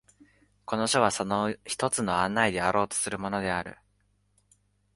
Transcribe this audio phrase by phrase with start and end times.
[0.65, 3.77] この書はその一つの案内であろうとするものである。